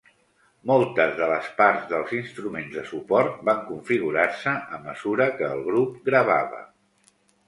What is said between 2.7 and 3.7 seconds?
de suport van